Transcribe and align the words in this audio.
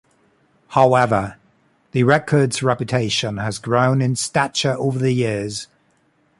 However, 0.69 1.35
the 1.91 2.01
record's 2.01 2.63
reputation 2.63 3.37
has 3.37 3.59
grown 3.59 4.01
in 4.01 4.15
stature 4.15 4.75
over 4.79 4.97
the 4.97 5.11
years. 5.11 5.67